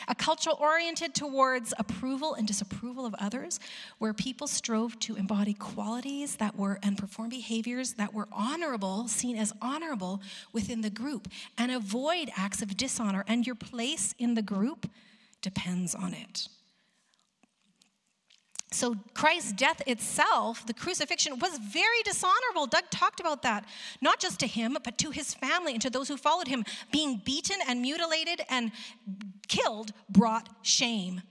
[0.08, 3.60] A culture oriented towards approval and disapproval of others,
[3.98, 9.36] where people strove to embody qualities that were and perform behaviors that were honorable, seen
[9.36, 10.22] as honorable
[10.54, 13.24] within the group, and avoid acts of dishonor.
[13.28, 14.88] And your place in the group
[15.42, 16.48] depends on it.
[18.74, 22.68] So, Christ's death itself, the crucifixion, was very dishonorable.
[22.68, 23.66] Doug talked about that.
[24.02, 26.64] Not just to him, but to his family and to those who followed him.
[26.90, 28.72] Being beaten and mutilated and
[29.50, 31.22] killed brought shame.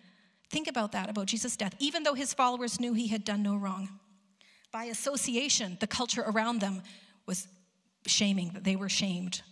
[0.51, 3.57] Think about that, about Jesus' death, even though his followers knew he had done no
[3.57, 3.89] wrong.
[4.71, 6.83] By association, the culture around them
[7.25, 7.49] was
[8.07, 9.43] shaming, that they were shamed.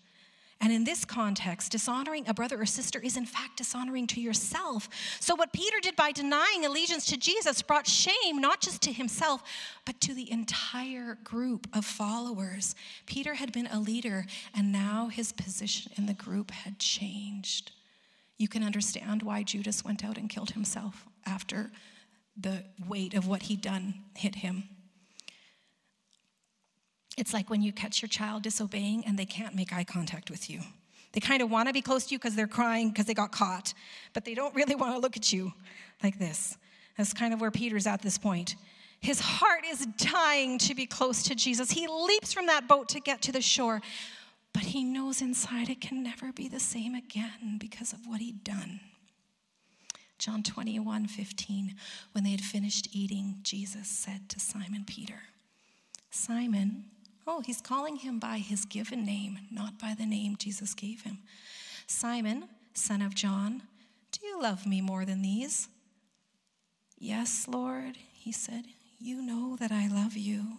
[0.60, 4.88] And in this context, dishonoring a brother or sister is in fact dishonoring to yourself.
[5.20, 9.44] So, what Peter did by denying allegiance to Jesus brought shame not just to himself,
[9.84, 12.74] but to the entire group of followers.
[13.06, 17.70] Peter had been a leader, and now his position in the group had changed.
[18.36, 21.70] You can understand why Judas went out and killed himself after
[22.36, 24.64] the weight of what he'd done hit him.
[27.18, 30.48] It's like when you catch your child disobeying and they can't make eye contact with
[30.48, 30.60] you.
[31.12, 33.32] They kind of want to be close to you because they're crying because they got
[33.32, 33.74] caught,
[34.12, 35.52] but they don't really want to look at you
[36.00, 36.56] like this.
[36.96, 38.54] That's kind of where Peter's at this point.
[39.00, 41.72] His heart is dying to be close to Jesus.
[41.72, 43.80] He leaps from that boat to get to the shore,
[44.52, 48.44] but he knows inside it can never be the same again because of what he'd
[48.44, 48.80] done.
[50.18, 51.74] John 21 15.
[52.12, 55.22] When they had finished eating, Jesus said to Simon Peter,
[56.10, 56.86] Simon,
[57.30, 61.18] Oh, he's calling him by his given name, not by the name Jesus gave him.
[61.86, 63.64] Simon, son of John,
[64.12, 65.68] do you love me more than these?
[66.98, 68.64] Yes, Lord, he said,
[68.98, 70.56] you know that I love you.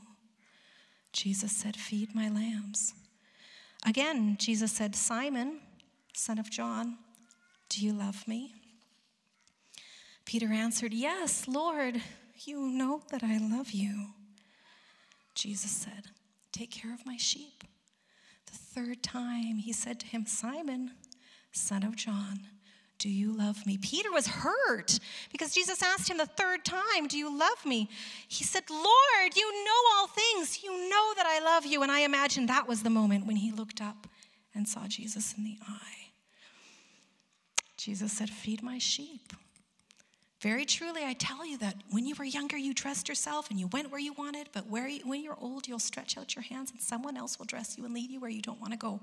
[1.11, 2.93] Jesus said, Feed my lambs.
[3.83, 5.61] Again, Jesus said, Simon,
[6.13, 6.99] son of John,
[7.69, 8.53] do you love me?
[10.23, 11.99] Peter answered, Yes, Lord,
[12.45, 14.09] you know that I love you.
[15.33, 16.11] Jesus said,
[16.51, 17.63] Take care of my sheep.
[18.45, 20.91] The third time he said to him, Simon,
[21.51, 22.39] son of John,
[22.99, 23.77] do you love me?
[23.77, 24.99] Peter was hurt
[25.31, 27.89] because Jesus asked him the third time, Do you love me?
[28.27, 30.61] He said, Lord, you know all things.
[30.61, 31.81] You know that I love you.
[31.81, 34.07] And I imagine that was the moment when he looked up
[34.53, 36.11] and saw Jesus in the eye.
[37.77, 39.31] Jesus said, Feed my sheep.
[40.41, 43.67] Very truly, I tell you that when you were younger, you dressed yourself and you
[43.67, 46.81] went where you wanted, but you, when you're old, you'll stretch out your hands and
[46.81, 49.01] someone else will dress you and lead you where you don't want to go.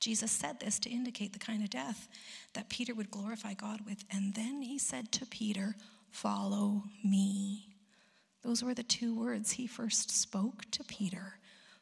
[0.00, 2.08] Jesus said this to indicate the kind of death
[2.54, 4.04] that Peter would glorify God with.
[4.10, 5.76] And then he said to Peter,
[6.10, 7.66] Follow me.
[8.42, 11.34] Those were the two words he first spoke to Peter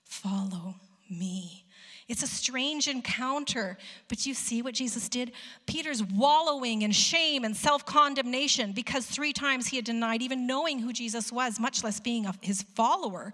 [0.03, 0.75] Follow
[1.09, 1.65] me.
[2.09, 3.77] It's a strange encounter,
[4.09, 5.33] but you see what Jesus did?
[5.67, 10.79] Peter's wallowing in shame and self condemnation because three times he had denied even knowing
[10.79, 13.33] who Jesus was, much less being his follower.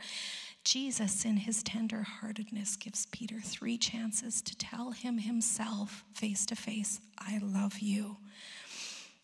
[0.64, 7.00] Jesus, in his tenderheartedness, gives Peter three chances to tell him himself face to face,
[7.18, 8.16] I love you.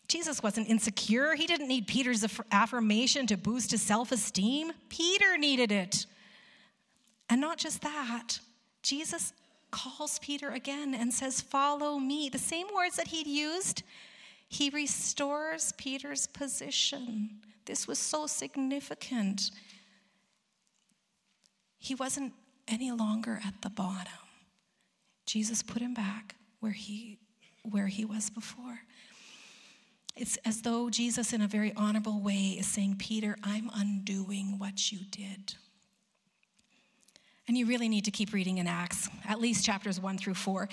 [0.07, 1.35] Jesus wasn't insecure.
[1.35, 4.71] He didn't need Peter's affirmation to boost his self esteem.
[4.89, 6.05] Peter needed it.
[7.29, 8.39] And not just that,
[8.81, 9.33] Jesus
[9.71, 12.29] calls Peter again and says, Follow me.
[12.29, 13.83] The same words that he'd used,
[14.47, 17.41] he restores Peter's position.
[17.65, 19.51] This was so significant.
[21.77, 22.33] He wasn't
[22.67, 24.11] any longer at the bottom.
[25.25, 27.17] Jesus put him back where he,
[27.63, 28.81] where he was before.
[30.15, 34.91] It's as though Jesus, in a very honorable way, is saying, Peter, I'm undoing what
[34.91, 35.55] you did.
[37.51, 40.69] And you really need to keep reading in Acts, at least chapters one through four.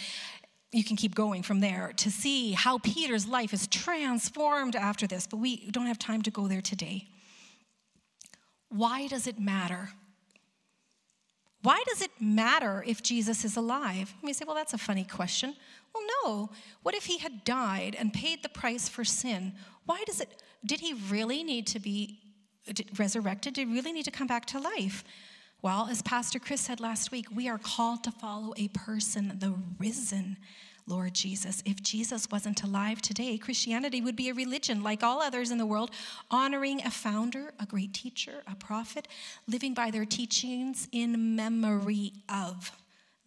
[0.70, 5.26] You can keep going from there to see how Peter's life is transformed after this,
[5.26, 7.08] but we don't have time to go there today.
[8.68, 9.90] Why does it matter?
[11.62, 14.14] Why does it matter if Jesus is alive?
[14.22, 15.56] You may say, well, that's a funny question.
[15.92, 16.50] Well, no.
[16.84, 19.54] What if he had died and paid the price for sin?
[19.84, 20.28] Why does it,
[20.64, 22.20] did he really need to be
[22.96, 23.54] resurrected?
[23.54, 25.02] Did he really need to come back to life?
[25.60, 29.56] Well, as Pastor Chris said last week, we are called to follow a person, the
[29.80, 30.36] risen
[30.86, 31.64] Lord Jesus.
[31.66, 35.66] If Jesus wasn't alive today, Christianity would be a religion like all others in the
[35.66, 35.90] world,
[36.30, 39.08] honoring a founder, a great teacher, a prophet,
[39.48, 42.70] living by their teachings in memory of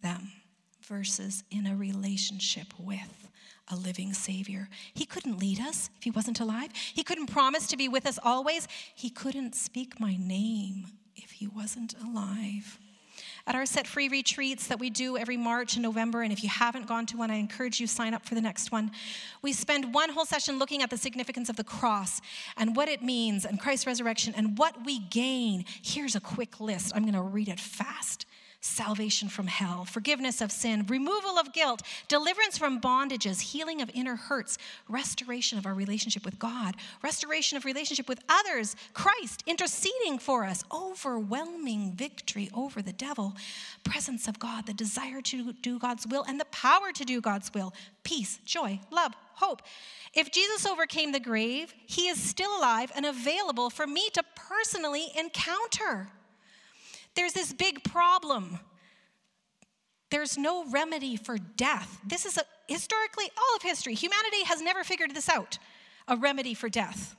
[0.00, 0.32] them
[0.80, 3.28] versus in a relationship with
[3.68, 4.70] a living Savior.
[4.94, 6.70] He couldn't lead us if He wasn't alive.
[6.94, 8.66] He couldn't promise to be with us always.
[8.94, 10.86] He couldn't speak my name
[11.42, 12.78] he wasn't alive.
[13.48, 16.48] At our set free retreats that we do every March and November, and if you
[16.48, 18.92] haven't gone to one, I encourage you sign up for the next one.
[19.42, 22.20] We spend one whole session looking at the significance of the cross
[22.56, 25.64] and what it means and Christ's resurrection and what we gain.
[25.82, 26.92] Here's a quick list.
[26.94, 28.24] I'm going to read it fast
[28.62, 34.14] salvation from hell, forgiveness of sin, removal of guilt, deliverance from bondages, healing of inner
[34.14, 34.56] hurts,
[34.88, 40.62] restoration of our relationship with God, restoration of relationship with others, Christ interceding for us,
[40.72, 43.34] overwhelming victory over the devil,
[43.82, 47.52] presence of God, the desire to do God's will, and the power to do God's
[47.52, 49.62] will, peace, joy, love, hope.
[50.14, 55.08] If Jesus overcame the grave, he is still alive and available for me to personally
[55.18, 56.10] encounter.
[57.14, 58.58] There's this big problem.
[60.10, 61.98] There's no remedy for death.
[62.06, 63.94] This is a, historically all of history.
[63.94, 65.58] Humanity has never figured this out
[66.08, 67.16] a remedy for death.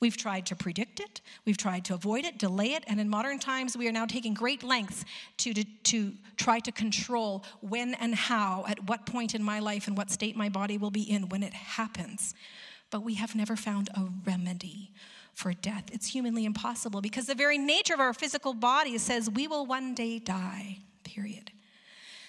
[0.00, 3.40] We've tried to predict it, we've tried to avoid it, delay it, and in modern
[3.40, 5.04] times, we are now taking great lengths
[5.38, 9.88] to, to, to, try to control when and how, at what point in my life,
[9.88, 12.32] and what state my body will be in when it happens.
[12.90, 14.92] But we have never found a remedy
[15.38, 15.84] for death.
[15.92, 19.94] It's humanly impossible because the very nature of our physical body says we will one
[19.94, 21.52] day die, period.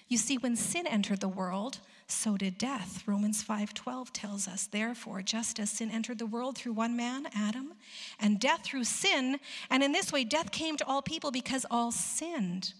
[0.07, 3.03] You see, when sin entered the world, so did death.
[3.07, 7.73] Romans 5:12 tells us, therefore, just as sin entered the world through one man, Adam,
[8.19, 9.39] and death through sin,
[9.71, 12.75] and in this way death came to all people because all sinned.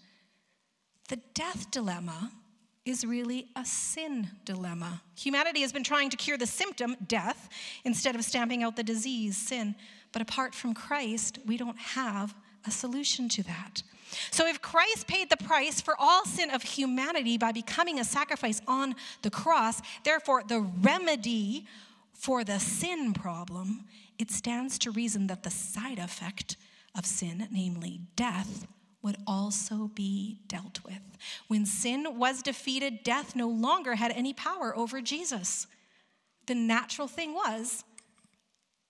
[1.08, 2.30] The death dilemma
[2.84, 5.02] is really a sin dilemma.
[5.16, 7.48] Humanity has been trying to cure the symptom, death,
[7.84, 9.74] instead of stamping out the disease, sin.
[10.12, 12.34] But apart from Christ, we don't have
[12.66, 13.82] a solution to that.
[14.30, 18.60] So, if Christ paid the price for all sin of humanity by becoming a sacrifice
[18.66, 21.66] on the cross, therefore, the remedy
[22.12, 23.84] for the sin problem,
[24.18, 26.56] it stands to reason that the side effect
[26.96, 28.66] of sin, namely death,
[29.02, 31.00] would also be dealt with.
[31.48, 35.66] When sin was defeated, death no longer had any power over Jesus.
[36.46, 37.84] The natural thing was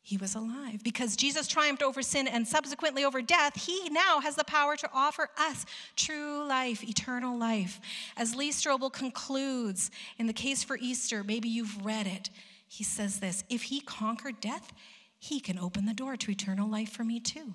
[0.03, 0.83] he was alive.
[0.83, 4.89] Because Jesus triumphed over sin and subsequently over death, he now has the power to
[4.93, 7.81] offer us true life, eternal life.
[8.17, 12.31] As Lee Strobel concludes in the case for Easter, maybe you've read it,
[12.67, 14.73] he says this If he conquered death,
[15.19, 17.53] he can open the door to eternal life for me too.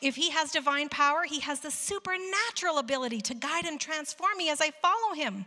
[0.00, 4.50] If he has divine power, he has the supernatural ability to guide and transform me
[4.50, 5.46] as I follow him.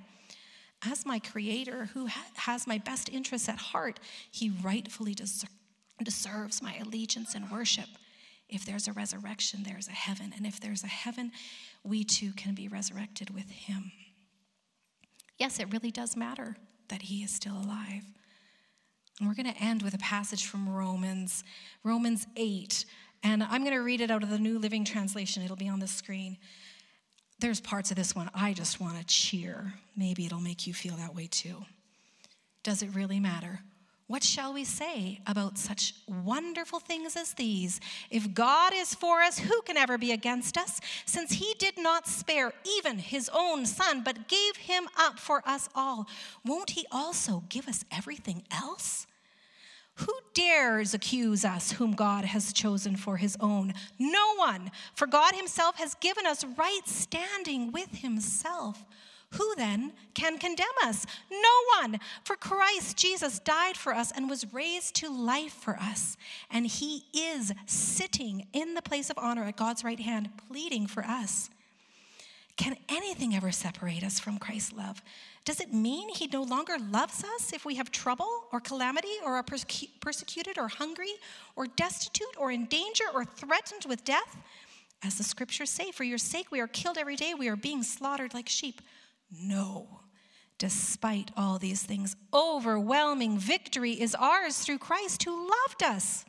[0.83, 3.99] As my creator who has my best interests at heart,
[4.31, 5.45] he rightfully deserves
[6.03, 7.89] deserves my allegiance and worship.
[8.49, 10.33] If there's a resurrection, there's a heaven.
[10.35, 11.31] And if there's a heaven,
[11.83, 13.91] we too can be resurrected with him.
[15.37, 16.57] Yes, it really does matter
[16.89, 18.03] that he is still alive.
[19.19, 21.43] And we're going to end with a passage from Romans,
[21.83, 22.85] Romans 8.
[23.23, 25.43] And I'm going to read it out of the New Living Translation.
[25.43, 26.37] It'll be on the screen.
[27.39, 29.73] There's parts of this one I just want to cheer.
[29.95, 31.63] Maybe it'll make you feel that way too.
[32.63, 33.61] Does it really matter?
[34.11, 37.79] What shall we say about such wonderful things as these?
[38.09, 40.81] If God is for us, who can ever be against us?
[41.05, 45.69] Since he did not spare even his own son, but gave him up for us
[45.73, 46.09] all,
[46.43, 49.07] won't he also give us everything else?
[49.93, 53.73] Who dares accuse us whom God has chosen for his own?
[53.97, 58.83] No one, for God himself has given us right standing with himself.
[59.35, 61.05] Who then can condemn us?
[61.31, 61.99] No one.
[62.23, 66.17] For Christ Jesus died for us and was raised to life for us.
[66.49, 71.03] And he is sitting in the place of honor at God's right hand, pleading for
[71.03, 71.49] us.
[72.57, 75.01] Can anything ever separate us from Christ's love?
[75.45, 79.35] Does it mean he no longer loves us if we have trouble or calamity or
[79.35, 79.45] are
[80.01, 81.13] persecuted or hungry
[81.55, 84.37] or destitute or in danger or threatened with death?
[85.01, 87.81] As the scriptures say, for your sake we are killed every day, we are being
[87.81, 88.81] slaughtered like sheep.
[89.31, 90.01] No.
[90.57, 96.23] Despite all these things, overwhelming victory is ours through Christ who loved us.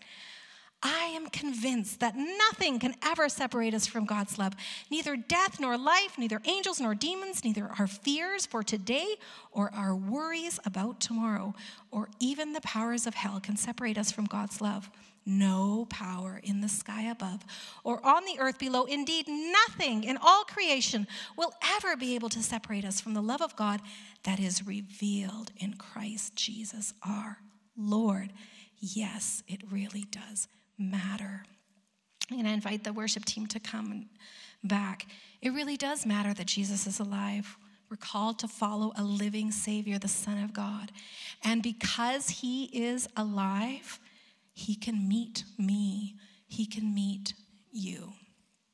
[0.82, 4.54] I am convinced that nothing can ever separate us from God's love.
[4.90, 9.14] Neither death nor life, neither angels nor demons, neither our fears for today
[9.52, 11.54] or our worries about tomorrow,
[11.92, 14.90] or even the powers of hell can separate us from God's love
[15.24, 17.44] no power in the sky above
[17.84, 18.84] or on the earth below.
[18.84, 21.06] Indeed, nothing in all creation
[21.36, 23.80] will ever be able to separate us from the love of God
[24.24, 27.38] that is revealed in Christ Jesus our
[27.76, 28.32] Lord.
[28.78, 30.48] Yes, it really does
[30.78, 31.44] matter.
[32.30, 34.06] I'm going to invite the worship team to come
[34.64, 35.06] back.
[35.40, 37.56] It really does matter that Jesus is alive.
[37.90, 40.90] We're called to follow a living Savior, the Son of God.
[41.44, 44.00] And because He is alive,
[44.54, 47.34] he can meet me, He can meet
[47.70, 48.12] you.